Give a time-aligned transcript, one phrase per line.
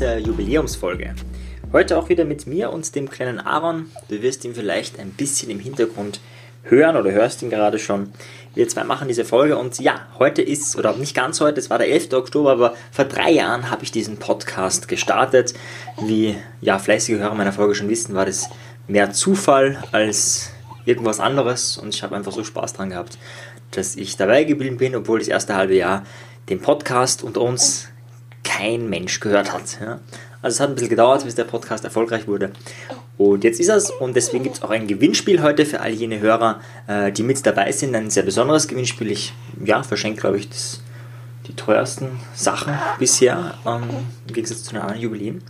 [0.00, 1.14] dieser Jubiläumsfolge.
[1.74, 3.90] Heute auch wieder mit mir und dem kleinen Aaron.
[4.08, 6.20] Du wirst ihn vielleicht ein bisschen im Hintergrund
[6.62, 8.10] hören oder hörst ihn gerade schon.
[8.54, 11.76] Wir zwei machen diese Folge und ja, heute ist, oder nicht ganz heute, es war
[11.76, 12.14] der 11.
[12.14, 15.52] Oktober, aber vor drei Jahren habe ich diesen Podcast gestartet.
[16.00, 18.48] Wie ja, fleißige Hörer meiner Folge schon wissen, war das
[18.88, 20.50] mehr Zufall als
[20.86, 23.18] irgendwas anderes und ich habe einfach so Spaß dran gehabt,
[23.72, 26.06] dass ich dabei geblieben bin, obwohl das erste halbe Jahr
[26.48, 27.90] den Podcast und uns
[28.44, 29.78] kein Mensch gehört hat.
[29.80, 30.00] Ja.
[30.42, 32.50] Also es hat ein bisschen gedauert, bis der Podcast erfolgreich wurde.
[33.18, 36.20] Und jetzt ist es und deswegen gibt es auch ein Gewinnspiel heute für all jene
[36.20, 37.94] Hörer, äh, die mit dabei sind.
[37.94, 39.10] Ein sehr besonderes Gewinnspiel.
[39.10, 40.80] Ich ja, verschenke, glaube ich, das,
[41.46, 43.82] die teuersten Sachen bisher ähm,
[44.26, 45.42] im Gegensatz zu den anderen Jubiläen.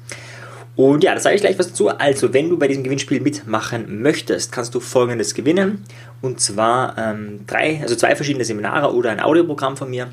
[0.74, 1.90] Und ja, da sage ich gleich was dazu.
[1.90, 5.84] Also, wenn du bei diesem Gewinnspiel mitmachen möchtest, kannst du folgendes gewinnen.
[6.22, 10.08] Und zwar ähm, drei, also zwei verschiedene Seminare oder ein Audioprogramm von mir.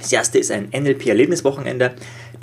[0.00, 1.92] Das erste ist ein NLP-Erlebniswochenende.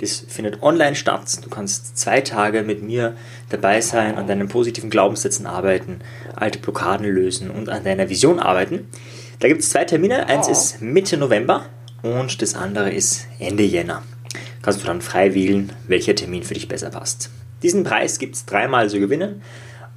[0.00, 1.38] Das findet online statt.
[1.42, 3.16] Du kannst zwei Tage mit mir
[3.50, 6.00] dabei sein, an deinen positiven Glaubenssätzen arbeiten,
[6.36, 8.88] alte Blockaden lösen und an deiner Vision arbeiten.
[9.40, 10.26] Da gibt es zwei Termine.
[10.26, 11.66] Eins ist Mitte November
[12.02, 14.02] und das andere ist Ende Jänner.
[14.62, 17.30] Kannst du dann frei wählen, welcher Termin für dich besser passt.
[17.62, 19.42] Diesen Preis gibt es dreimal zu gewinnen.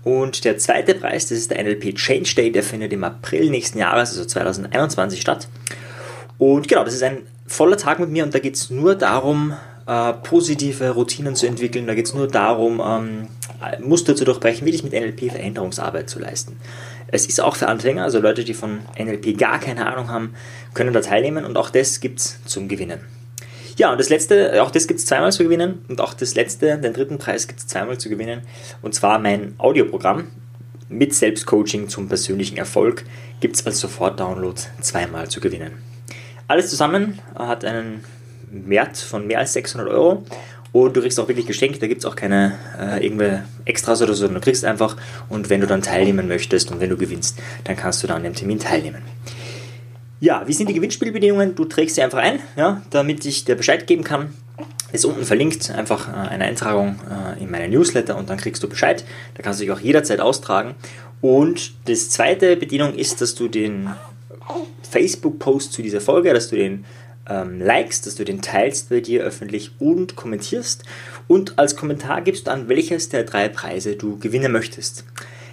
[0.03, 3.77] Und der zweite Preis, das ist der NLP Change Day, der findet im April nächsten
[3.77, 5.47] Jahres, also 2021 statt.
[6.39, 7.19] Und genau, das ist ein
[7.51, 9.53] voller Tag mit mir und da geht es nur darum,
[9.85, 11.85] äh, positive Routinen zu entwickeln.
[11.85, 13.27] Da geht es nur darum, ähm,
[13.85, 16.57] Muster zu durchbrechen, wirklich mit NLP Veränderungsarbeit zu leisten.
[17.07, 20.33] Es ist auch für Anfänger, also Leute, die von NLP gar keine Ahnung haben,
[20.73, 23.01] können da teilnehmen und auch das gibt es zum Gewinnen.
[23.77, 26.77] Ja, und das letzte, auch das gibt es zweimal zu gewinnen und auch das letzte,
[26.77, 28.41] den dritten Preis gibt es zweimal zu gewinnen
[28.81, 30.27] und zwar mein Audioprogramm
[30.87, 33.05] mit Selbstcoaching zum persönlichen Erfolg
[33.39, 35.90] gibt es als Sofort-Download zweimal zu gewinnen.
[36.51, 38.03] Alles zusammen hat einen
[38.51, 40.25] Wert von mehr als 600 Euro
[40.73, 44.13] und du kriegst auch wirklich geschenkt, da gibt es auch keine äh, irgendwelche Extras oder
[44.13, 44.97] so, du kriegst einfach
[45.29, 48.23] und wenn du dann teilnehmen möchtest und wenn du gewinnst, dann kannst du dann an
[48.23, 49.01] dem Termin teilnehmen.
[50.19, 51.55] Ja, wie sind die Gewinnspielbedingungen?
[51.55, 54.33] Du trägst sie einfach ein, ja, damit ich dir Bescheid geben kann.
[54.91, 58.67] Ist unten verlinkt, einfach äh, eine Eintragung äh, in meinen Newsletter und dann kriegst du
[58.67, 59.05] Bescheid.
[59.35, 60.75] Da kannst du dich auch jederzeit austragen.
[61.21, 63.91] Und das zweite Bedienung ist, dass du den
[64.89, 66.85] Facebook-Post zu dieser Folge, dass du den
[67.29, 70.83] ähm, likest, dass du den teilst bei dir öffentlich und kommentierst
[71.27, 75.05] und als Kommentar gibst du an, welches der drei Preise du gewinnen möchtest.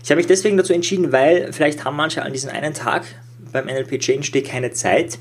[0.02, 3.04] Ich habe mich deswegen dazu entschieden, weil vielleicht haben manche an diesem einen Tag
[3.52, 5.18] beim NLP Change Day keine Zeit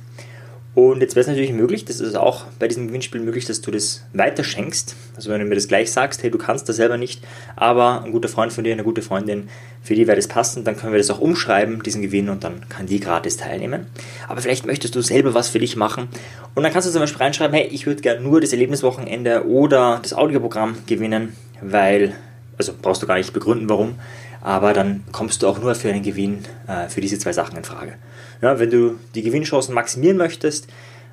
[0.77, 3.71] und jetzt wäre es natürlich möglich, das ist auch bei diesem Gewinnspiel möglich, dass du
[3.71, 4.95] das weiterschenkst.
[5.15, 7.23] Also wenn du mir das gleich sagst, hey, du kannst das selber nicht,
[7.55, 9.49] aber ein guter Freund von dir, eine gute Freundin,
[9.81, 12.69] für die wäre das passend, dann können wir das auch umschreiben, diesen Gewinn, und dann
[12.69, 13.87] kann die gratis teilnehmen.
[14.27, 16.09] Aber vielleicht möchtest du selber was für dich machen
[16.53, 19.99] und dann kannst du zum Beispiel reinschreiben, hey, ich würde gerne nur das Erlebniswochenende oder
[20.03, 22.13] das Audioprogramm gewinnen, weil,
[22.59, 23.95] also brauchst du gar nicht begründen, warum,
[24.41, 27.63] aber dann kommst du auch nur für einen Gewinn äh, für diese zwei Sachen in
[27.63, 27.95] Frage.
[28.41, 30.67] Ja, wenn du die Gewinnchancen maximieren möchtest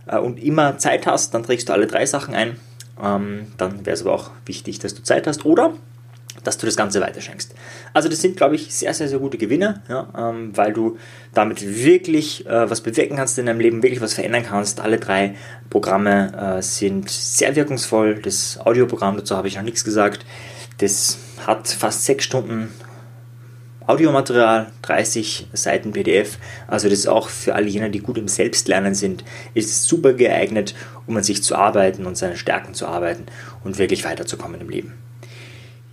[0.07, 2.57] äh, und immer Zeit hast, dann trägst du alle drei Sachen ein.
[3.03, 5.75] Ähm, dann wäre es aber auch wichtig, dass du Zeit hast oder
[6.43, 7.55] dass du das Ganze weiterschenkst.
[7.93, 10.99] Also das sind, glaube ich, sehr, sehr, sehr gute Gewinne, ja, ähm, weil du
[11.33, 14.81] damit wirklich äh, was bewirken kannst in deinem Leben, wirklich was verändern kannst.
[14.81, 15.37] Alle drei
[15.71, 18.17] Programme äh, sind sehr wirkungsvoll.
[18.17, 20.27] Das Audioprogramm, dazu habe ich noch nichts gesagt,
[20.79, 22.73] das hat fast sechs Stunden
[23.87, 26.39] Audiomaterial, 30 Seiten PDF.
[26.67, 30.75] Also das ist auch für alle jene, die gut im Selbstlernen sind, ist super geeignet,
[31.07, 33.27] um an sich zu arbeiten und seine Stärken zu arbeiten
[33.63, 34.95] und wirklich weiterzukommen im Leben.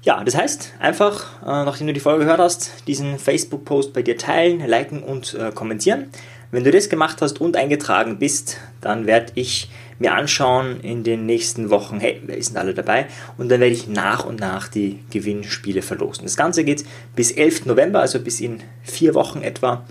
[0.04, 4.18] Ja, das heißt, einfach, äh, nachdem du die Folge gehört hast, diesen Facebook-Post bei dir
[4.18, 6.08] teilen, liken und äh, kommentieren.
[6.50, 9.70] Wenn du das gemacht hast und eingetragen bist, dann werde ich
[10.02, 13.06] mir anschauen in den nächsten Wochen, hey, wer ist denn alle dabei?
[13.38, 16.24] Und dann werde ich nach und nach die Gewinnspiele verlosen.
[16.24, 16.84] Das Ganze geht
[17.16, 17.68] bis 11.
[17.68, 19.86] November, also bis in vier Wochen etwa,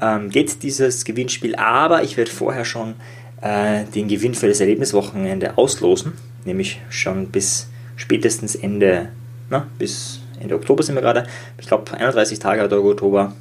[0.00, 1.56] ähm, geht dieses Gewinnspiel.
[1.56, 2.94] Aber ich werde vorher schon
[3.42, 6.12] äh, den Gewinn für das Erlebniswochenende auslosen,
[6.44, 9.10] nämlich schon bis spätestens Ende,
[9.50, 11.26] na, bis Ende Oktober sind wir gerade.
[11.58, 13.34] Ich glaube 31 Tage oder Oktober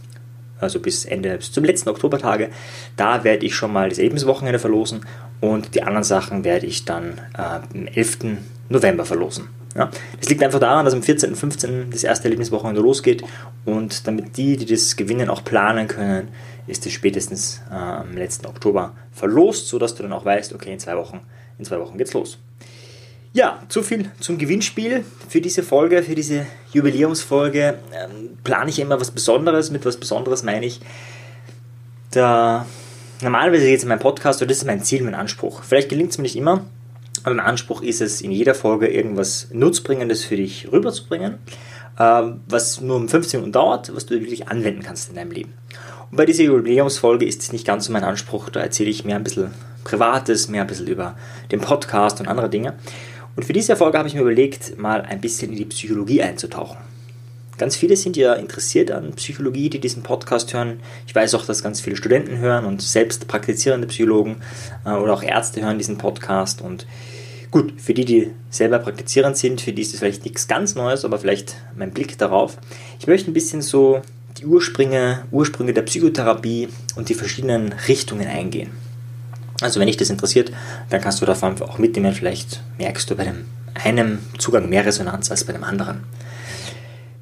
[0.59, 2.49] also bis Ende, bis zum letzten Oktobertage.
[2.95, 5.05] Da werde ich schon mal das Erlebniswochenende verlosen
[5.41, 8.19] und die anderen Sachen werde ich dann äh, am 11.
[8.69, 9.49] November verlosen.
[9.75, 11.29] Ja, das liegt einfach daran, dass am 14.
[11.29, 11.91] und 15.
[11.91, 13.23] das erste Erlebniswochenende losgeht
[13.63, 16.29] und damit die, die das gewinnen, auch planen können,
[16.65, 20.79] ist es spätestens äh, am letzten Oktober verlost, sodass du dann auch weißt, okay, in
[20.79, 21.21] zwei Wochen,
[21.59, 22.39] in zwei Wochen geht's los.
[23.37, 27.77] Ja, zu viel zum Gewinnspiel für diese Folge, für diese Jubiläumsfolge.
[27.93, 29.69] Ähm, plane ich immer was Besonderes.
[29.69, 30.81] Mit was Besonderes meine ich,
[32.09, 32.65] da
[33.21, 35.61] normalerweise geht es in meinem Podcast, oder das ist mein Ziel, mein Anspruch.
[35.61, 36.65] Vielleicht gelingt es mir nicht immer,
[37.21, 41.37] Aber mein Anspruch ist es, in jeder Folge irgendwas Nutzbringendes für dich rüberzubringen,
[41.99, 45.53] ähm, was nur um 15 Minuten dauert, was du wirklich anwenden kannst in deinem Leben.
[46.09, 49.17] Und bei dieser Jubiläumsfolge ist es nicht ganz so mein Anspruch, da erzähle ich mehr
[49.17, 49.51] ein bisschen
[49.83, 51.15] Privates, mehr ein bisschen über
[51.51, 52.73] den Podcast und andere Dinge.
[53.37, 56.77] Und für diese Folge habe ich mir überlegt, mal ein bisschen in die Psychologie einzutauchen.
[57.59, 60.79] Ganz viele sind ja interessiert an Psychologie, die diesen Podcast hören.
[61.05, 64.37] Ich weiß auch, dass ganz viele Studenten hören und selbst praktizierende Psychologen
[64.85, 66.61] äh, oder auch Ärzte hören diesen Podcast.
[66.61, 66.87] Und
[67.51, 71.05] gut, für die, die selber praktizierend sind, für die ist das vielleicht nichts ganz Neues,
[71.05, 72.57] aber vielleicht mein Blick darauf.
[72.99, 74.01] Ich möchte ein bisschen so
[74.39, 78.86] die Ursprünge, Ursprünge der Psychotherapie und die verschiedenen Richtungen eingehen.
[79.61, 80.51] Also wenn dich das interessiert,
[80.89, 82.13] dann kannst du davon auch mitnehmen.
[82.13, 86.03] Vielleicht merkst du bei dem einen Zugang mehr Resonanz als bei dem anderen.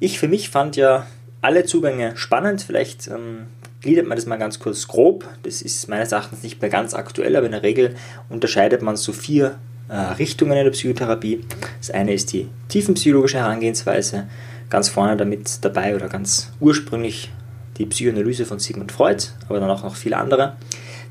[0.00, 1.06] Ich für mich fand ja
[1.40, 2.62] alle Zugänge spannend.
[2.62, 3.46] Vielleicht ähm,
[3.80, 5.26] gliedert man das mal ganz kurz grob.
[5.42, 7.94] Das ist meines Erachtens nicht mehr ganz aktuell, aber in der Regel
[8.28, 11.44] unterscheidet man so vier äh, Richtungen in der Psychotherapie.
[11.78, 14.26] Das eine ist die tiefenpsychologische Herangehensweise,
[14.68, 17.30] ganz vorne damit dabei oder ganz ursprünglich
[17.78, 20.56] die Psychoanalyse von Sigmund Freud, aber dann auch noch viele andere.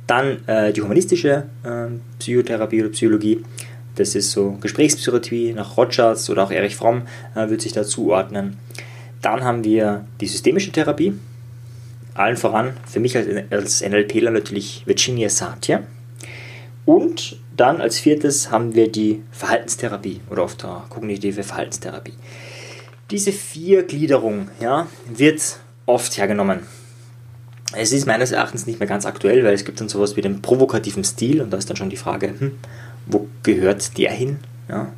[0.07, 1.87] Dann äh, die humanistische äh,
[2.19, 3.43] Psychotherapie oder Psychologie.
[3.95, 7.03] Das ist so Gesprächspsychotherapie nach Rogers oder auch Erich Fromm
[7.35, 8.57] äh, wird sich da zuordnen.
[9.21, 11.13] Dann haben wir die systemische Therapie.
[12.13, 15.83] Allen voran, für mich als, als NLPler natürlich Virginia Satir.
[16.85, 22.13] Und dann als viertes haben wir die Verhaltenstherapie oder oft kognitive Verhaltenstherapie.
[23.11, 26.59] Diese vier Gliederung ja, wird oft hergenommen.
[27.77, 30.41] Es ist meines Erachtens nicht mehr ganz aktuell, weil es gibt dann sowas wie den
[30.41, 32.51] provokativen Stil und da ist dann schon die Frage, hm,
[33.05, 34.39] wo gehört der hin?
[34.69, 34.91] Ja.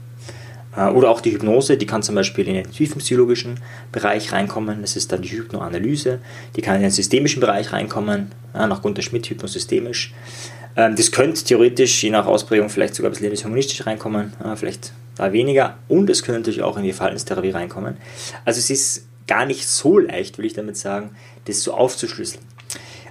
[0.76, 3.60] Äh, oder auch die Hypnose, die kann zum Beispiel in den tiefenpsychologischen
[3.92, 6.20] Bereich reinkommen, das ist dann die Hypnoanalyse,
[6.56, 10.14] die kann in den systemischen Bereich reinkommen, ja, nach Gunter Schmidt hypnosystemisch.
[10.76, 15.78] Ähm, das könnte theoretisch, je nach Ausprägung, vielleicht sogar ein bisschen reinkommen, vielleicht da weniger.
[15.88, 17.98] Und es könnte natürlich auch in die Verhaltenstherapie reinkommen.
[18.46, 21.12] Also es ist gar nicht so leicht, will ich damit sagen,
[21.46, 22.44] das so aufzuschlüsseln.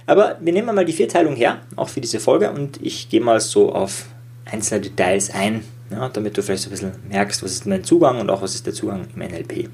[0.07, 3.39] Aber wir nehmen mal die Vierteilung her, auch für diese Folge, und ich gehe mal
[3.41, 4.05] so auf
[4.45, 8.19] einzelne Details ein, ja, damit du vielleicht so ein bisschen merkst, was ist mein Zugang
[8.19, 9.69] und auch was ist der Zugang im NLP.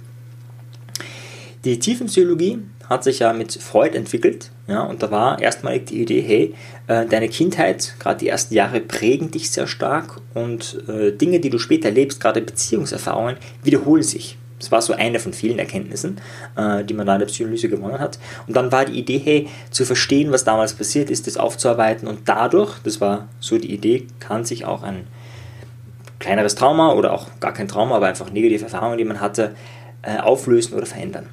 [1.64, 2.60] Die Tiefenpsychologie
[2.90, 6.56] hat sich ja mit Freud entwickelt, ja, und da war erstmalig die Idee, hey,
[6.88, 11.52] äh, deine Kindheit, gerade die ersten Jahre prägen dich sehr stark und äh, Dinge, die
[11.52, 14.38] du später erlebst, gerade Beziehungserfahrungen, wiederholen sich.
[14.64, 16.22] Das war so eine von vielen Erkenntnissen,
[16.56, 18.18] äh, die man da in der Psychoanalyse gewonnen hat.
[18.48, 22.30] Und dann war die Idee, hey, zu verstehen, was damals passiert ist, das aufzuarbeiten und
[22.30, 25.08] dadurch, das war so die Idee, kann sich auch ein
[26.20, 29.54] kleineres Trauma oder auch gar kein Trauma, aber einfach negative Erfahrungen, die man hatte,
[30.02, 31.28] äh, auflösen oder verändern.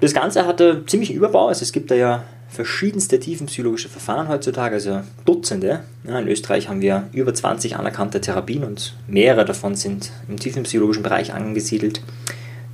[0.00, 5.00] Das Ganze hatte ziemlich Überbau, also es gibt da ja verschiedenste tiefenpsychologische Verfahren heutzutage, also
[5.24, 5.80] Dutzende.
[6.06, 11.02] Ja, in Österreich haben wir über 20 anerkannte Therapien und mehrere davon sind im tiefenpsychologischen
[11.02, 12.02] Bereich angesiedelt.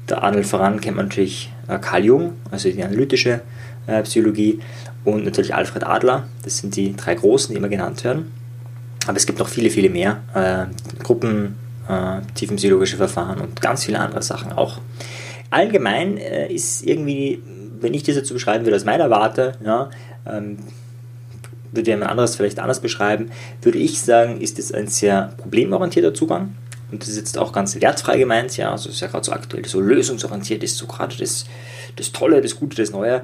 [0.09, 3.43] Der Arnold voran kennt man natürlich äh, Carl Jung, also die analytische
[3.87, 4.61] äh, Psychologie,
[5.05, 6.29] und natürlich Alfred Adler.
[6.43, 8.33] Das sind die drei großen, die immer genannt werden.
[9.07, 11.55] Aber es gibt noch viele, viele mehr äh, Gruppen,
[11.89, 14.81] äh, tiefenpsychologische Verfahren und ganz viele andere Sachen auch.
[15.51, 17.43] Allgemein äh, ist irgendwie
[17.81, 19.91] wenn ich das jetzt so beschreiben würde aus meiner Warte, ja,
[20.27, 20.59] ähm,
[21.73, 23.31] würde jemand anderes vielleicht anders beschreiben,
[23.63, 26.55] würde ich sagen, ist es ein sehr problemorientierter Zugang.
[26.91, 29.67] Und das ist jetzt auch ganz wertfrei gemeint, ja, also ist ja gerade so aktuell
[29.67, 31.45] so lösungsorientiert ist so gerade das,
[31.97, 33.23] das Tolle, das Gute, das Neue.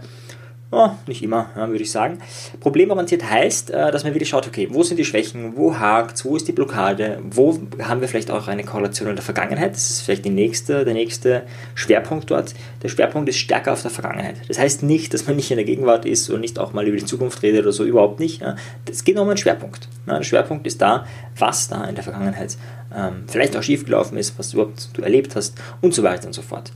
[0.76, 2.18] Oh, nicht immer, ja, würde ich sagen.
[2.58, 6.34] Problemorientiert heißt, äh, dass man wirklich schaut, okay, wo sind die Schwächen, wo hakt wo
[6.34, 9.74] ist die Blockade, wo haben wir vielleicht auch eine Korrelation in der Vergangenheit.
[9.74, 11.42] Das ist vielleicht die nächste, der nächste
[11.76, 12.54] Schwerpunkt dort.
[12.82, 14.36] Der Schwerpunkt ist stärker auf der Vergangenheit.
[14.48, 16.96] Das heißt nicht, dass man nicht in der Gegenwart ist und nicht auch mal über
[16.96, 18.42] die Zukunft redet oder so, überhaupt nicht.
[18.90, 19.88] Es geht nur um einen Schwerpunkt.
[20.08, 21.06] Der Schwerpunkt ist da,
[21.38, 22.56] was da in der Vergangenheit
[22.92, 26.32] ähm, vielleicht auch schiefgelaufen ist, was du überhaupt du erlebt hast und so weiter und
[26.32, 26.72] so fort.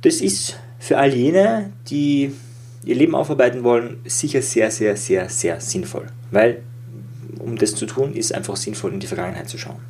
[0.00, 2.32] Das ist für all jene, die
[2.84, 6.06] ihr Leben aufarbeiten wollen, sicher sehr, sehr, sehr, sehr sinnvoll.
[6.30, 6.62] Weil,
[7.38, 9.80] um das zu tun, ist einfach sinnvoll, in die Vergangenheit zu schauen.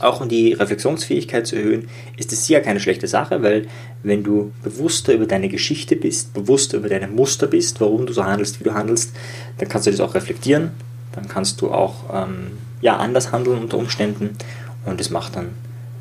[0.00, 3.66] Auch um die Reflexionsfähigkeit zu erhöhen, ist es sicher keine schlechte Sache, weil
[4.04, 8.24] wenn du bewusster über deine Geschichte bist, bewusster über deine Muster bist, warum du so
[8.24, 9.12] handelst, wie du handelst,
[9.58, 10.70] dann kannst du das auch reflektieren,
[11.12, 14.36] dann kannst du auch ähm, ja, anders handeln unter Umständen
[14.84, 15.48] und es macht dann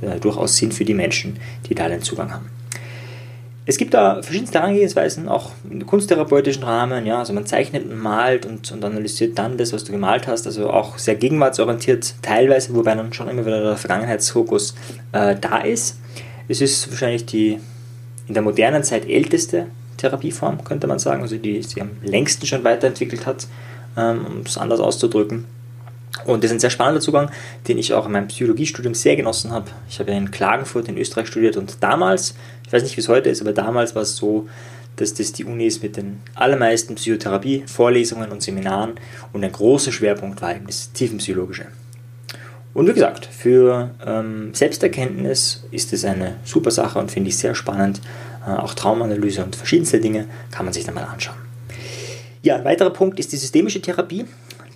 [0.01, 2.49] äh, durchaus Sinn für die Menschen, die da den Zugang haben.
[3.69, 7.05] Es gibt da verschiedenste Herangehensweisen, auch im kunsttherapeutischen Rahmen.
[7.05, 10.47] Ja, also man zeichnet und malt und, und analysiert dann das, was du gemalt hast.
[10.47, 14.73] Also auch sehr gegenwartsorientiert teilweise, wobei dann schon immer wieder der Vergangenheitsfokus
[15.11, 15.99] äh, da ist.
[16.47, 17.59] Es ist wahrscheinlich die
[18.29, 22.63] in der modernen Zeit älteste Therapieform, könnte man sagen, also die sich am längsten schon
[22.63, 23.47] weiterentwickelt hat,
[23.97, 25.43] ähm, um es anders auszudrücken.
[26.25, 27.31] Und das ist ein sehr spannender Zugang,
[27.67, 29.69] den ich auch in meinem Psychologiestudium sehr genossen habe.
[29.89, 33.09] Ich habe ja in Klagenfurt in Österreich studiert und damals, ich weiß nicht, wie es
[33.09, 34.47] heute ist, aber damals war es so,
[34.97, 38.93] dass das die Uni ist mit den allermeisten Psychotherapie-Vorlesungen und Seminaren
[39.31, 41.67] und ein großer Schwerpunkt war eben das Tiefenpsychologische.
[42.73, 47.55] Und wie gesagt, für ähm, Selbsterkenntnis ist es eine super Sache und finde ich sehr
[47.55, 48.01] spannend.
[48.45, 51.37] Äh, auch Traumanalyse und verschiedenste Dinge kann man sich dann mal anschauen.
[52.43, 54.25] Ja, ein weiterer Punkt ist die systemische Therapie.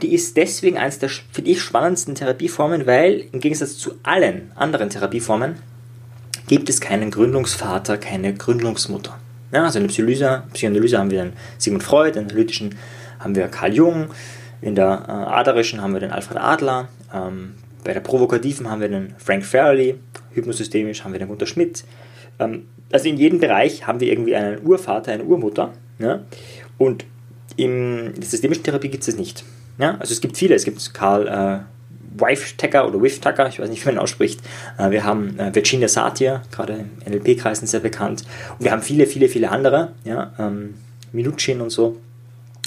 [0.01, 4.89] Die ist deswegen eines der, finde ich, spannendsten Therapieformen, weil im Gegensatz zu allen anderen
[4.89, 5.55] Therapieformen
[6.47, 9.17] gibt es keinen Gründungsvater, keine Gründungsmutter.
[9.51, 12.75] Ja, also in der Psychoanalyse, Psychoanalyse haben wir den Sigmund Freud, in der analytischen
[13.19, 14.07] haben wir Carl Jung,
[14.61, 18.89] in der äh, aderischen haben wir den Alfred Adler, ähm, bei der provokativen haben wir
[18.89, 19.95] den Frank Farrelly,
[20.31, 21.83] hypnosystemisch haben wir den Gunter Schmidt.
[22.39, 25.73] Ähm, also in jedem Bereich haben wir irgendwie einen Urvater, eine Urmutter.
[25.99, 26.21] Ja?
[26.77, 27.05] Und
[27.55, 29.43] in der systemischen Therapie gibt es das nicht.
[29.81, 29.97] Ja?
[29.99, 33.85] Also es gibt viele, es gibt Karl äh, Wife-Tacker oder Wiff-Tacker, ich weiß nicht, wie
[33.87, 34.39] man ihn ausspricht.
[34.77, 38.23] Äh, wir haben äh, Virginia Satir, gerade im NLP-Kreisen sehr bekannt.
[38.57, 40.75] Und wir haben viele, viele, viele andere, ja, ähm,
[41.11, 41.97] Minuchin und so.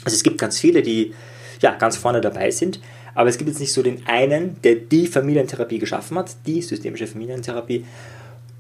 [0.05, 1.15] Also es gibt ganz viele, die
[1.61, 2.81] ja, ganz vorne dabei sind.
[3.15, 7.07] Aber es gibt jetzt nicht so den einen, der die Familientherapie geschaffen hat, die systemische
[7.07, 7.85] Familientherapie,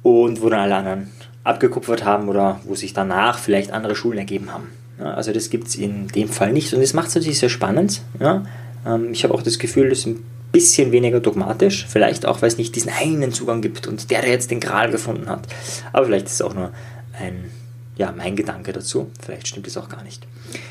[0.04, 1.11] und wo dann alle anderen
[1.42, 4.70] abgekupfert haben oder wo sich danach vielleicht andere Schulen ergeben haben.
[4.98, 7.48] Ja, also das gibt es in dem Fall nicht und das macht es natürlich sehr
[7.48, 8.02] spannend.
[8.20, 8.44] Ja.
[8.86, 12.48] Ähm, ich habe auch das Gefühl, das ist ein bisschen weniger dogmatisch, vielleicht auch, weil
[12.48, 15.48] es nicht diesen einen Zugang gibt und der, der jetzt den Gral gefunden hat.
[15.92, 16.70] Aber vielleicht ist es auch nur
[17.18, 17.50] ein,
[17.96, 20.26] ja, mein Gedanke dazu, vielleicht stimmt es auch gar nicht.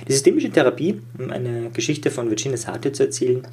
[0.08, 3.46] Die systemische Therapie, um eine Geschichte von Virginia Satir zu erzählen,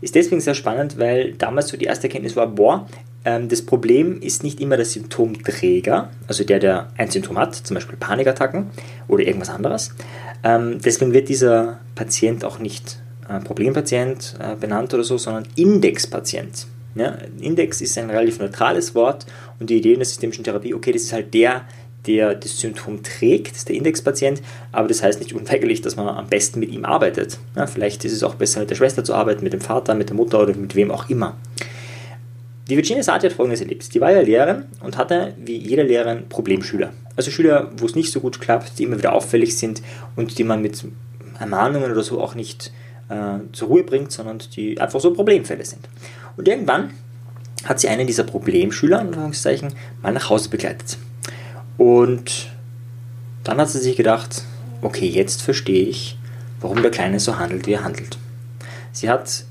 [0.00, 2.86] ist deswegen sehr spannend, weil damals so die erste Erkenntnis war, boah,
[3.24, 7.74] ähm, das Problem ist nicht immer der Symptomträger, also der, der ein Symptom hat, zum
[7.74, 8.70] Beispiel Panikattacken
[9.08, 9.94] oder irgendwas anderes.
[10.42, 16.66] Ähm, deswegen wird dieser Patient auch nicht äh, Problempatient äh, benannt oder so, sondern Indexpatient.
[16.96, 19.24] Ja, Index ist ein relativ neutrales Wort
[19.60, 21.64] und die Idee in der systemischen Therapie, okay, das ist halt der,
[22.06, 24.40] der das Symptom trägt, ist der Indexpatient,
[24.72, 27.38] aber das heißt nicht unweigerlich, dass man am besten mit ihm arbeitet.
[27.56, 30.08] Ja, vielleicht ist es auch besser, mit der Schwester zu arbeiten, mit dem Vater, mit
[30.08, 31.36] der Mutter oder mit wem auch immer.
[32.68, 33.92] Die Virginia Satir hat folgendes erlebt.
[33.92, 36.92] Die war ja Lehrerin und hatte, wie jede Lehrerin, Problemschüler.
[37.16, 39.82] Also Schüler, wo es nicht so gut klappt, die immer wieder auffällig sind
[40.14, 40.84] und die man mit
[41.40, 42.72] Ermahnungen oder so auch nicht
[43.08, 45.88] äh, zur Ruhe bringt, sondern die einfach so Problemfälle sind.
[46.36, 46.92] Und irgendwann
[47.64, 50.96] hat sie einen dieser Problemschüler, mal nach Hause begleitet.
[51.80, 52.50] Und
[53.42, 54.44] dann hat sie sich gedacht,
[54.82, 56.18] okay, jetzt verstehe ich,
[56.60, 58.18] warum der Kleine so handelt, wie er handelt.
[58.92, 59.46] Sie hat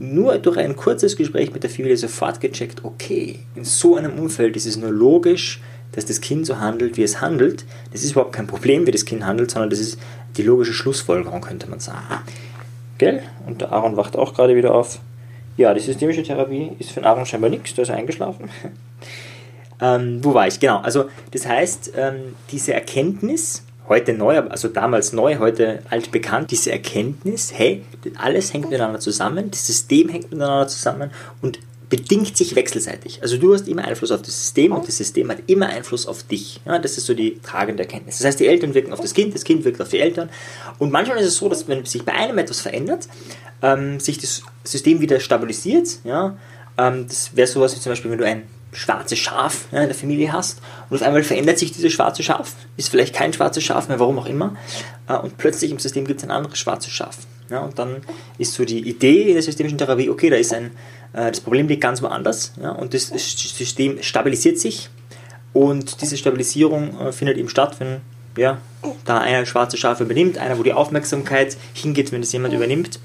[0.00, 4.56] nur durch ein kurzes Gespräch mit der Familie sofort gecheckt, okay, in so einem Umfeld
[4.56, 5.60] ist es nur logisch,
[5.92, 7.64] dass das Kind so handelt, wie es handelt.
[7.92, 10.00] Das ist überhaupt kein Problem, wie das Kind handelt, sondern das ist
[10.36, 12.02] die logische Schlussfolgerung, könnte man sagen.
[12.98, 13.22] Gell?
[13.46, 14.98] Und der Aaron wacht auch gerade wieder auf.
[15.56, 18.50] Ja, die systemische Therapie ist für den Aaron scheinbar nichts, der ist eingeschlafen.
[19.80, 20.60] Ähm, wo war ich?
[20.60, 26.72] Genau, also das heißt, ähm, diese Erkenntnis, heute neu, also damals neu, heute altbekannt, diese
[26.72, 27.84] Erkenntnis, hey,
[28.18, 31.10] alles hängt miteinander zusammen, das System hängt miteinander zusammen
[31.42, 31.58] und
[31.88, 33.22] bedingt sich wechselseitig.
[33.22, 36.22] Also du hast immer Einfluss auf das System und das System hat immer Einfluss auf
[36.22, 36.60] dich.
[36.66, 38.18] Ja, das ist so die tragende Erkenntnis.
[38.18, 40.28] Das heißt, die Eltern wirken auf das Kind, das Kind wirkt auf die Eltern.
[40.78, 43.08] Und manchmal ist es so, dass wenn sich bei einem etwas verändert,
[43.62, 46.00] ähm, sich das System wieder stabilisiert.
[46.04, 46.36] Ja,
[46.76, 49.94] ähm, das wäre sowas wie zum Beispiel, wenn du ein schwarzes Schaf ja, in der
[49.94, 50.60] Familie hast
[50.90, 54.18] und auf einmal verändert sich dieses schwarze Schaf, ist vielleicht kein schwarzes Schaf mehr, warum
[54.18, 54.56] auch immer,
[55.08, 57.18] äh, und plötzlich im System gibt es ein anderes schwarzes Schaf.
[57.50, 58.02] Ja, und dann
[58.36, 60.72] ist so die Idee in der systemischen Therapie, okay, da ist ein,
[61.14, 64.90] äh, das Problem liegt ganz woanders ja, und das System stabilisiert sich
[65.52, 68.02] und diese Stabilisierung äh, findet eben statt, wenn
[68.36, 68.58] ja,
[69.04, 73.00] da einer schwarze Schaf übernimmt, einer, wo die Aufmerksamkeit hingeht, wenn das jemand übernimmt.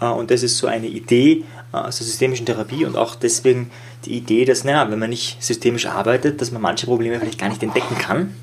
[0.00, 1.44] Äh, und das ist so eine Idee
[1.74, 3.70] äh, aus der systemischen Therapie und auch deswegen
[4.04, 7.48] die Idee, dass, naja, wenn man nicht systemisch arbeitet, dass man manche Probleme vielleicht gar
[7.48, 8.34] nicht entdecken kann,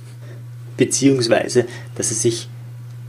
[0.78, 2.50] beziehungsweise dass es sich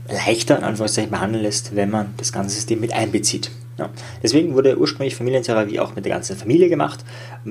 [0.09, 3.51] leichter in Anführungszeichen behandeln lässt, wenn man das ganze System mit einbezieht.
[3.83, 3.89] Ja.
[4.21, 7.03] Deswegen wurde ursprünglich Familientherapie auch mit der ganzen Familie gemacht.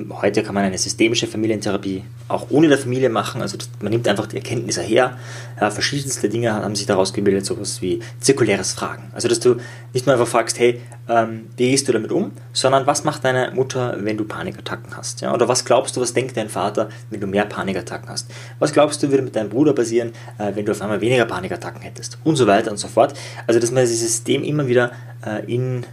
[0.09, 3.41] Heute kann man eine systemische Familientherapie auch ohne der Familie machen.
[3.41, 5.17] Also man nimmt einfach die Erkenntnisse her.
[5.59, 9.11] Ja, verschiedenste Dinge haben sich daraus gebildet, sowas wie zirkuläres Fragen.
[9.13, 9.57] Also dass du
[9.93, 13.51] nicht nur einfach fragst, hey, ähm, wie gehst du damit um, sondern was macht deine
[13.53, 15.21] Mutter, wenn du Panikattacken hast?
[15.21, 15.33] Ja?
[15.33, 18.31] Oder was glaubst du, was denkt dein Vater, wenn du mehr Panikattacken hast?
[18.59, 21.81] Was glaubst du, würde mit deinem Bruder passieren, äh, wenn du auf einmal weniger Panikattacken
[21.81, 22.17] hättest?
[22.23, 23.13] Und so weiter und so fort.
[23.45, 24.91] Also dass man dieses System immer wieder
[25.25, 25.85] äh, in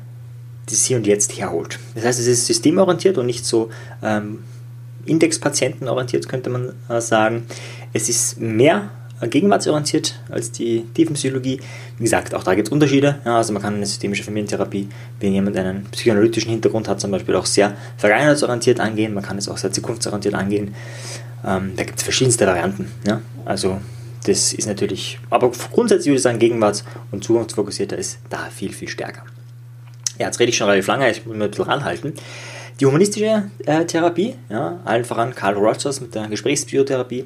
[0.73, 1.79] das Hier und Jetzt herholt.
[1.95, 3.71] Das heißt, es ist systemorientiert und nicht so
[4.03, 4.45] ähm,
[5.07, 7.47] Indexpatientenorientiert, könnte man äh, sagen.
[7.93, 8.91] Es ist mehr
[9.29, 11.61] gegenwartsorientiert als die Tiefenpsychologie.
[11.99, 13.19] Wie gesagt, auch da gibt es Unterschiede.
[13.25, 14.89] Ja, also man kann eine systemische Familientherapie,
[15.21, 19.13] wenn jemand einen psychoanalytischen Hintergrund hat, zum Beispiel auch sehr vergangenheitsorientiert angehen.
[19.13, 20.75] Man kann es auch sehr zukunftsorientiert angehen.
[21.45, 22.91] Ähm, da gibt es verschiedenste Varianten.
[23.07, 23.21] Ja?
[23.45, 23.79] Also
[24.25, 28.89] das ist natürlich, aber grundsätzlich würde ich sagen, gegenwarts- und zukunftsfokussierter ist da viel, viel
[28.89, 29.25] stärker.
[30.21, 32.13] Ja, jetzt rede ich schon relativ lange, ich muss mir ein bisschen ranhalten.
[32.79, 37.25] Die humanistische äh, Therapie, ja, allen voran Carl Rogers mit der Gesprächspsychotherapie,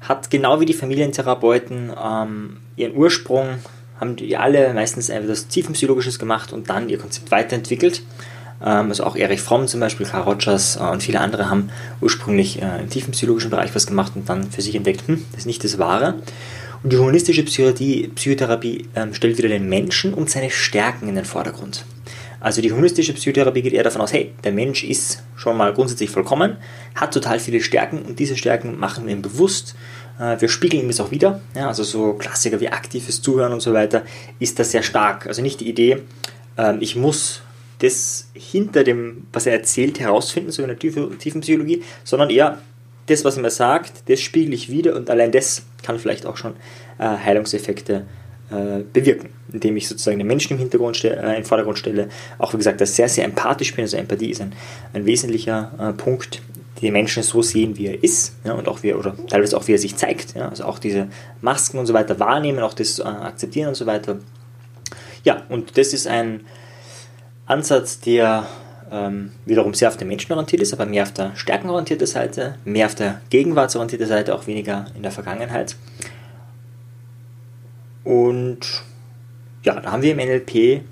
[0.00, 3.56] hat genau wie die Familientherapeuten ähm, ihren Ursprung,
[3.98, 8.04] haben die alle meistens etwas Tiefenpsychologisches gemacht und dann ihr Konzept weiterentwickelt.
[8.64, 12.62] Ähm, also auch Erich Fromm zum Beispiel, Carl Rogers äh, und viele andere haben ursprünglich
[12.62, 15.64] äh, im tiefenpsychologischen Bereich was gemacht und dann für sich entdeckt, hm, das ist nicht
[15.64, 16.14] das Wahre.
[16.84, 21.24] Und die humanistische Psychotherapie, Psychotherapie ähm, stellt wieder den Menschen und seine Stärken in den
[21.24, 21.84] Vordergrund.
[22.40, 26.10] Also die humanistische Psychotherapie geht eher davon aus, hey, der Mensch ist schon mal grundsätzlich
[26.10, 26.56] vollkommen,
[26.94, 29.74] hat total viele Stärken und diese Stärken machen wir ihm bewusst.
[30.18, 31.40] Äh, wir spiegeln ihm das auch wieder.
[31.54, 34.04] Ja, also so Klassiker wie aktives Zuhören und so weiter
[34.38, 35.26] ist das sehr stark.
[35.26, 36.02] Also nicht die Idee,
[36.56, 37.42] ähm, ich muss
[37.78, 42.58] das hinter dem, was er erzählt, herausfinden, so in der tiefen Psychologie, sondern eher
[43.06, 46.36] das, was er mir sagt, das spiegel ich wieder und allein das kann vielleicht auch
[46.36, 46.54] schon
[46.98, 48.06] äh, Heilungseffekte
[48.50, 52.08] äh, bewirken, indem ich sozusagen den Menschen im Hintergrund stelle, äh, im Vordergrund stelle.
[52.38, 53.84] Auch wie gesagt, dass sehr, sehr empathisch bin.
[53.84, 54.52] Also Empathie ist ein,
[54.92, 56.42] ein wesentlicher äh, Punkt,
[56.82, 59.66] den Menschen so sehen, wie er ist, ja, und auch wie er, oder teilweise auch
[59.66, 60.34] wie er sich zeigt.
[60.34, 61.08] Ja, also auch diese
[61.40, 64.18] Masken und so weiter wahrnehmen, auch das äh, akzeptieren und so weiter.
[65.24, 66.42] Ja, und das ist ein
[67.46, 68.46] Ansatz, der
[68.92, 72.86] ähm, wiederum sehr auf den Menschen orientiert ist, aber mehr auf der stärkenorientierten Seite, mehr
[72.86, 75.76] auf der gegenwartsorientierten Seite, auch weniger in der Vergangenheit.
[78.04, 78.84] Und
[79.66, 80.82] ja, da haben wir im NLP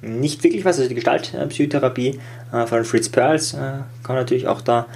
[0.00, 2.18] nicht wirklich was, also die Gestaltpsychotherapie
[2.52, 4.86] äh, von Fritz Perls äh, kann man natürlich auch da,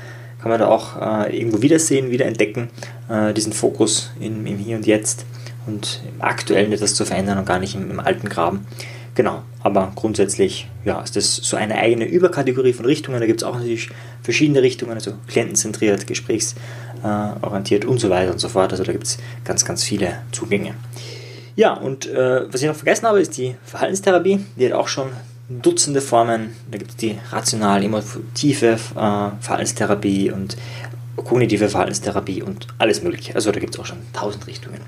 [0.41, 0.97] kann man da auch
[1.27, 2.69] äh, irgendwo wiedersehen, wiederentdecken,
[3.09, 5.27] äh, diesen Fokus im, im, Hier und Jetzt
[5.67, 8.67] und im Aktuellen etwas zu verändern und gar nicht im, im alten Graben.
[9.17, 13.19] Genau, aber grundsätzlich ja, ist das so eine eigene Überkategorie von Richtungen.
[13.19, 13.89] Da gibt es auch natürlich
[14.23, 18.73] verschiedene Richtungen, also klientenzentriert, gesprächsorientiert und so weiter und so fort.
[18.73, 20.75] Also da gibt es ganz, ganz viele Zugänge.
[21.57, 24.45] Ja, und äh, was ich noch vergessen habe, ist die Verhaltenstherapie.
[24.57, 25.09] Die hat auch schon
[25.49, 26.57] Dutzende Formen.
[26.71, 28.79] Da gibt es die rational-emotive äh,
[29.41, 30.57] Verhaltenstherapie und
[31.17, 33.35] kognitive Verhaltenstherapie und alles Mögliche.
[33.35, 34.81] Also da gibt es auch schon tausend Richtungen.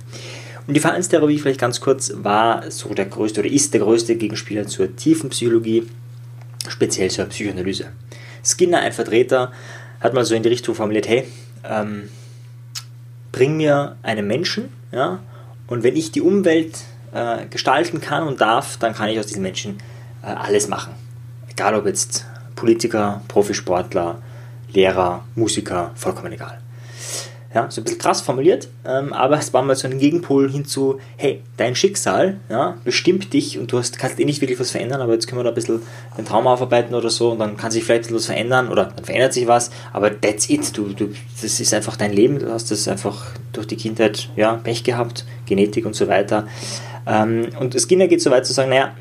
[0.67, 4.67] Und die Verhaltenstherapie, vielleicht ganz kurz, war so der größte oder ist der größte Gegenspieler
[4.67, 5.87] zur tiefen Psychologie,
[6.69, 7.87] speziell zur Psychoanalyse.
[8.45, 9.53] Skinner, ein Vertreter,
[10.01, 11.25] hat mal so in die Richtung formuliert, hey,
[11.65, 12.11] ähm,
[13.33, 15.21] bring mir einen Menschen, ja,
[15.69, 16.79] und wenn ich die Umwelt
[17.13, 19.79] äh, gestalten kann und darf, dann kann ich aus diesen Menschen
[20.23, 20.95] äh, alles machen.
[21.51, 22.27] Egal ob jetzt
[22.57, 24.21] Politiker, Profisportler,
[24.73, 26.61] Lehrer, Musiker, vollkommen egal.
[27.55, 30.99] Ja, so ein bisschen krass formuliert, ähm, aber es war mal so ein Gegenpol hinzu,
[31.17, 35.01] hey, dein Schicksal ja, bestimmt dich und du hast, kannst eh nicht wirklich was verändern,
[35.01, 35.81] aber jetzt können wir da ein bisschen
[36.19, 39.33] den Traum aufarbeiten oder so und dann kann sich vielleicht etwas verändern oder dann verändert
[39.33, 41.09] sich was, aber that's it, du, du,
[41.41, 45.25] das ist einfach dein Leben, du hast das einfach durch die Kindheit ja, Pech gehabt,
[45.47, 46.47] Genetik und so weiter.
[47.07, 48.93] Ähm, und Skinner geht so weit zu sagen, naja,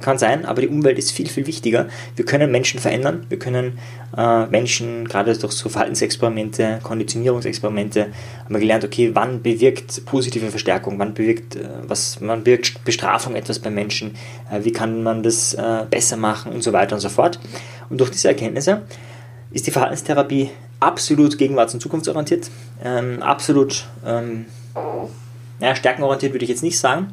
[0.00, 1.88] kann sein, aber die Umwelt ist viel, viel wichtiger.
[2.16, 3.78] Wir können Menschen verändern, wir können
[4.16, 8.06] äh, Menschen, gerade durch so Verhaltensexperimente, Konditionierungsexperimente,
[8.44, 13.34] haben wir gelernt, okay, wann bewirkt positive Verstärkung, wann bewirkt, äh, was, wann bewirkt Bestrafung
[13.34, 14.16] etwas bei Menschen,
[14.50, 16.52] äh, wie kann man das äh, besser machen?
[16.52, 17.38] Und so weiter und so fort.
[17.88, 18.82] Und durch diese Erkenntnisse
[19.52, 22.50] ist die Verhaltenstherapie absolut gegenwarts- und zukunftsorientiert,
[22.82, 24.46] ähm, absolut ähm,
[25.60, 27.12] ja, stärkenorientiert würde ich jetzt nicht sagen,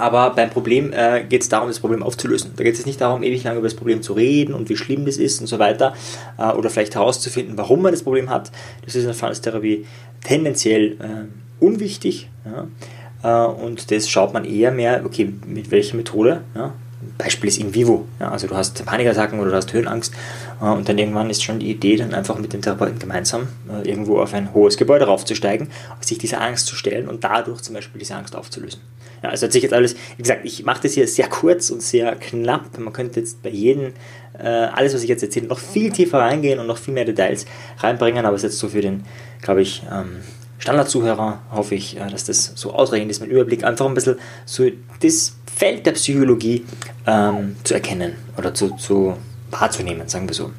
[0.00, 2.52] aber beim Problem äh, geht es darum, das Problem aufzulösen.
[2.56, 5.04] Da geht es nicht darum, ewig lange über das Problem zu reden und wie schlimm
[5.04, 5.94] das ist und so weiter.
[6.38, 8.50] Äh, oder vielleicht herauszufinden, warum man das Problem hat.
[8.84, 9.86] Das ist in der Verhaltenstherapie
[10.24, 12.28] tendenziell äh, unwichtig.
[12.44, 13.46] Ja?
[13.46, 16.42] Äh, und das schaut man eher mehr, okay, mit welcher Methode.
[16.54, 16.72] Ja?
[17.18, 18.06] Beispiel ist in vivo.
[18.18, 18.30] Ja?
[18.30, 20.12] Also du hast Panikattacken oder du hast Höhenangst
[20.60, 23.88] äh, und dann irgendwann ist schon die Idee, dann einfach mit dem Therapeuten gemeinsam äh,
[23.88, 25.68] irgendwo auf ein hohes Gebäude raufzusteigen,
[26.00, 28.80] sich dieser Angst zu stellen und dadurch zum Beispiel diese Angst aufzulösen.
[29.22, 31.82] Ja, also hat sich jetzt alles, wie gesagt, ich mache das hier sehr kurz und
[31.82, 32.78] sehr knapp.
[32.78, 33.92] Man könnte jetzt bei jedem,
[34.38, 37.44] äh, alles, was ich jetzt erzähle, noch viel tiefer reingehen und noch viel mehr Details
[37.78, 39.04] reinbringen, aber es ist jetzt so für den,
[39.42, 40.20] glaube ich, ähm,
[40.58, 44.66] Standardzuhörer hoffe ich, äh, dass das so ausreichend ist, mein Überblick, einfach ein bisschen so
[45.02, 46.64] das Feld der Psychologie
[47.06, 49.18] ähm, zu erkennen oder zu, zu
[49.50, 50.52] wahrzunehmen, sagen wir so.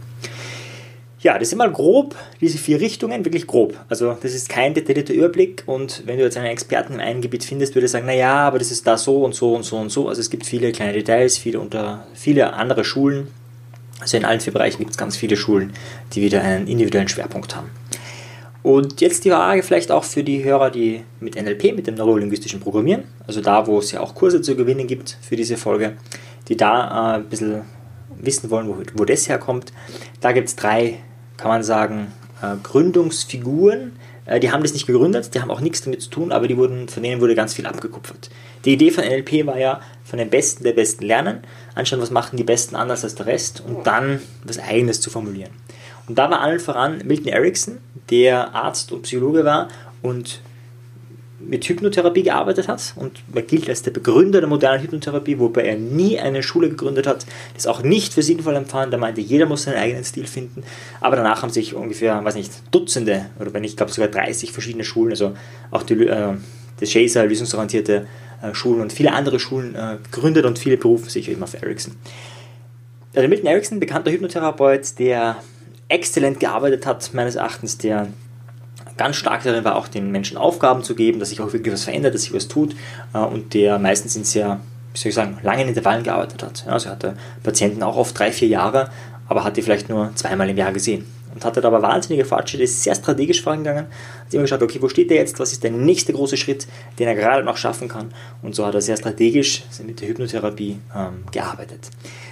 [1.22, 3.80] Ja, das sind mal grob diese vier Richtungen, wirklich grob.
[3.90, 7.44] Also das ist kein detaillierter Überblick und wenn du jetzt einen Experten in einem Gebiet
[7.44, 9.90] findest, würde ich sagen, naja, aber das ist da so und so und so und
[9.90, 10.08] so.
[10.08, 13.30] Also es gibt viele kleine Details, viele, unter, viele andere Schulen.
[14.00, 15.74] Also in allen vier Bereichen gibt es ganz viele Schulen,
[16.14, 17.72] die wieder einen individuellen Schwerpunkt haben.
[18.63, 22.60] Und jetzt die Frage vielleicht auch für die Hörer, die mit NLP, mit dem neurolinguistischen
[22.60, 25.97] Programmieren, also da, wo es ja auch Kurse zu gewinnen gibt für diese Folge,
[26.47, 27.62] die da äh, ein bisschen
[28.17, 29.74] wissen wollen, wo, wo das herkommt.
[30.19, 31.00] Da gibt es drei,
[31.38, 33.93] kann man sagen, äh, Gründungsfiguren.
[34.26, 36.58] Äh, die haben das nicht gegründet, die haben auch nichts damit zu tun, aber die
[36.58, 38.30] wurden, von denen wurde ganz viel abgekupfert.
[38.65, 41.39] Die Idee von NLP war ja, von den Besten der Besten lernen,
[41.74, 45.52] anschauen, was machen die Besten anders als der Rest und dann was Eigenes zu formulieren.
[46.08, 47.78] Und da war allen voran Milton Erickson,
[48.10, 49.70] der Arzt und Psychologe war
[50.02, 50.42] und
[51.48, 55.78] mit Hypnotherapie gearbeitet hat und er gilt als der Begründer der modernen Hypnotherapie, wobei er
[55.78, 58.94] nie eine Schule gegründet hat, das auch nicht für sinnvoll empfand.
[58.94, 60.64] Er meinte, jeder muss seinen eigenen Stil finden.
[61.00, 64.84] Aber danach haben sich ungefähr, weiß nicht, Dutzende oder wenn ich glaube sogar 30 verschiedene
[64.84, 65.34] Schulen, also
[65.72, 66.34] auch die, äh,
[66.80, 68.08] das Chaser, lösungsorientierte
[68.42, 71.96] äh, Schulen und viele andere Schulen äh, gegründet und viele berufen sich eben auf Ericsson.
[73.14, 75.38] Also Milton Erickson, bekannter Hypnotherapeut, der
[75.91, 78.08] exzellent gearbeitet hat, meines Erachtens, der
[78.97, 81.84] ganz stark darin war, auch den Menschen Aufgaben zu geben, dass sich auch wirklich was
[81.84, 82.75] verändert, dass sich was tut
[83.13, 84.60] äh, und der meistens in sehr,
[84.93, 86.65] wie soll ich sagen, langen Intervallen gearbeitet hat.
[86.67, 88.89] Also er hatte Patienten auch oft drei, vier Jahre,
[89.27, 92.84] aber hat die vielleicht nur zweimal im Jahr gesehen und da aber wahnsinnige Fortschritte, ist
[92.84, 96.13] sehr strategisch vorangegangen, hat immer geschaut, okay, wo steht der jetzt, was ist der nächste
[96.13, 96.67] große Schritt,
[96.99, 100.80] den er gerade noch schaffen kann und so hat er sehr strategisch mit der Hypnotherapie
[100.95, 101.89] ähm, gearbeitet.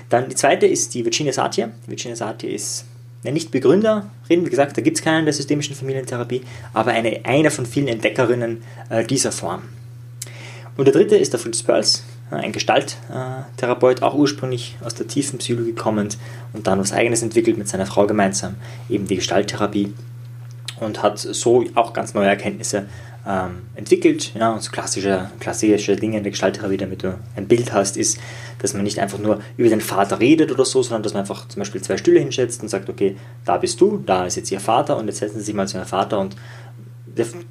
[0.10, 1.72] Dann die zweite ist die Virginia Satir.
[1.88, 2.86] Virginia Satir ist
[3.24, 6.42] ja, nicht Begründerin, wie gesagt, da gibt es keinen der systemischen Familientherapie,
[6.74, 9.64] aber eine, eine von vielen Entdeckerinnen äh, dieser Form.
[10.78, 15.40] Und der dritte ist der Fritz Perls, äh, ein Gestalttherapeut, auch ursprünglich aus der tiefen
[15.40, 16.18] Psychologie kommend
[16.54, 18.56] und dann was Eigenes entwickelt mit seiner Frau gemeinsam,
[18.90, 19.94] eben die Gestalttherapie
[20.80, 22.86] und hat so auch ganz neue Erkenntnisse
[23.30, 24.34] ähm, entwickelt.
[24.34, 28.20] Ja, und so klassische, klassische Dinge in der Gestalttherapie, damit du ein Bild hast, ist,
[28.58, 31.48] dass man nicht einfach nur über den Vater redet oder so, sondern dass man einfach
[31.48, 33.16] zum Beispiel zwei Stühle hinsetzt und sagt, okay,
[33.46, 35.78] da bist du, da ist jetzt ihr Vater und jetzt setzen sie sich mal zu
[35.78, 36.36] ihrem Vater und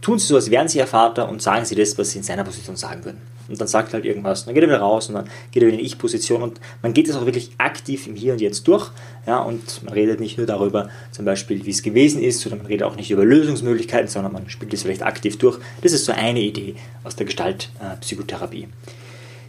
[0.00, 2.24] tun sie so, als wären sie ihr Vater und sagen sie das, was sie in
[2.24, 3.37] seiner Position sagen würden.
[3.48, 5.66] Und dann sagt er halt irgendwas, dann geht er wieder raus und dann geht er
[5.66, 8.68] wieder in die Ich-Position und man geht das auch wirklich aktiv im Hier und Jetzt
[8.68, 8.90] durch.
[9.26, 12.66] Ja, und man redet nicht nur darüber, zum Beispiel, wie es gewesen ist, oder man
[12.66, 15.58] redet auch nicht über Lösungsmöglichkeiten, sondern man spielt es vielleicht aktiv durch.
[15.82, 18.64] Das ist so eine Idee aus der Gestaltpsychotherapie.
[18.64, 18.68] Äh,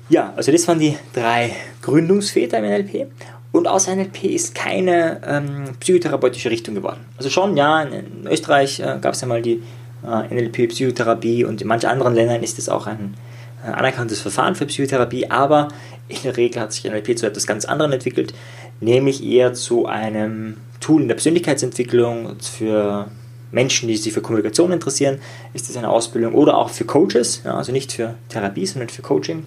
[0.10, 3.08] ja, also das waren die drei Gründungsväter im NLP.
[3.52, 7.06] Und aus NLP ist keine ähm, psychotherapeutische Richtung geworden.
[7.18, 9.62] Also schon, ja, in Österreich äh, gab es ja mal die
[10.04, 13.16] äh, NLP-Psychotherapie und in manchen anderen Ländern ist es auch ein
[13.64, 15.70] anerkanntes Verfahren für Psychotherapie, aber
[16.08, 18.34] in der Regel hat sich NLP zu etwas ganz anderem entwickelt,
[18.80, 23.08] nämlich eher zu einem Tool in der Persönlichkeitsentwicklung für
[23.52, 25.20] Menschen, die sich für Kommunikation interessieren,
[25.54, 29.02] ist es eine Ausbildung oder auch für Coaches, ja, also nicht für Therapie, sondern für
[29.02, 29.46] Coaching.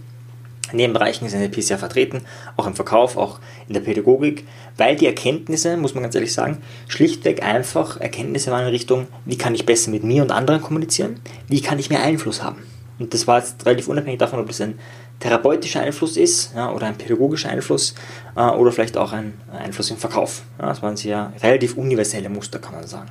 [0.72, 2.22] In den Bereichen ist NLP sehr vertreten,
[2.56, 4.46] auch im Verkauf, auch in der Pädagogik,
[4.78, 9.36] weil die Erkenntnisse, muss man ganz ehrlich sagen, schlichtweg einfach Erkenntnisse waren in Richtung, wie
[9.36, 12.62] kann ich besser mit mir und anderen kommunizieren, wie kann ich mehr Einfluss haben.
[13.02, 14.78] Und das war jetzt relativ unabhängig davon, ob das ein
[15.18, 17.94] therapeutischer Einfluss ist ja, oder ein pädagogischer Einfluss
[18.36, 20.42] äh, oder vielleicht auch ein Einfluss im Verkauf.
[20.60, 23.10] Ja, das waren sehr relativ universelle Muster, kann man sagen.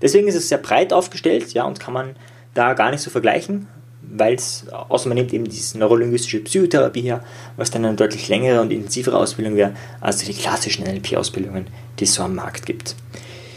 [0.00, 2.16] Deswegen ist es sehr breit aufgestellt ja, und kann man
[2.54, 3.66] da gar nicht so vergleichen
[4.16, 7.24] weil es, außer man nimmt eben diese neurolinguistische Psychotherapie her,
[7.56, 11.66] was dann eine deutlich längere und intensivere Ausbildung wäre, als die klassischen NLP-Ausbildungen,
[11.98, 12.94] die es so am Markt gibt.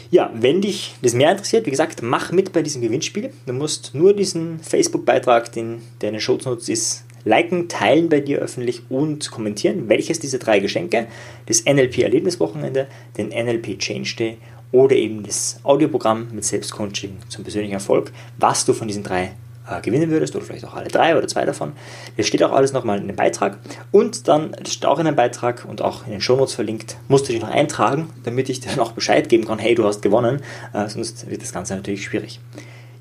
[0.09, 3.31] Ja, wenn dich das mehr interessiert, wie gesagt, mach mit bei diesem Gewinnspiel.
[3.45, 8.39] Du musst nur diesen Facebook-Beitrag, den, der in den Shownotes ist, liken, teilen bei dir
[8.39, 11.07] öffentlich und kommentieren, welches dieser drei Geschenke,
[11.45, 14.37] das NLP-Erlebniswochenende, den NLP Change Day
[14.71, 19.33] oder eben das Audioprogramm mit Selbstcoaching zum persönlichen Erfolg, was du von diesen drei
[19.69, 21.73] äh, gewinnen würdest oder vielleicht auch alle drei oder zwei davon.
[22.15, 23.57] Das steht auch alles nochmal in dem Beitrag
[23.91, 27.27] und dann, das steht auch in dem Beitrag und auch in den Shownotes verlinkt, musst
[27.27, 30.41] du dich noch eintragen, damit ich dir noch Bescheid geben kann, hey, du hast gewonnen,
[30.73, 32.39] äh, sonst wird das Ganze natürlich schwierig.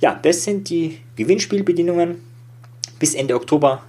[0.00, 2.16] Ja, das sind die Gewinnspielbedingungen.
[2.98, 3.82] Bis Ende Oktober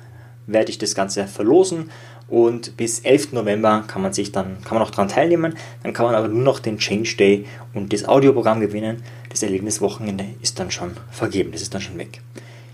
[0.46, 1.90] werde ich das Ganze verlosen
[2.30, 3.34] und bis 11.
[3.34, 5.56] November kann man sich dann kann man auch daran teilnehmen.
[5.84, 9.04] Dann kann man aber nur noch den Change Day und das Audioprogramm gewinnen.
[9.30, 12.22] Das Erlebniswochenende ist dann schon vergeben, das ist dann schon weg.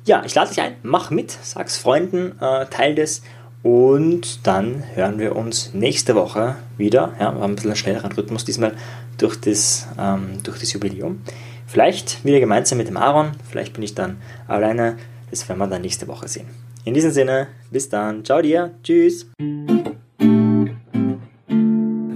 [0.06, 3.22] Ja, ich lade dich ein, mach mit, sag's Freunden, äh, teil das
[3.62, 7.14] und dann hören wir uns nächste Woche wieder.
[7.20, 8.74] Ja, wir haben ein bisschen einen schnelleren Rhythmus diesmal
[9.18, 11.22] durch das, ähm, durch das Jubiläum.
[11.66, 14.98] Vielleicht wieder gemeinsam mit dem Aaron, vielleicht bin ich dann alleine.
[15.32, 16.48] Das werden wir dann nächste Woche sehen.
[16.84, 18.26] In diesem Sinne, bis dann.
[18.26, 18.72] Ciao dir.
[18.84, 19.26] Tschüss.